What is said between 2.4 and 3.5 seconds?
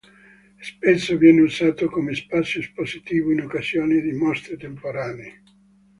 espositivo in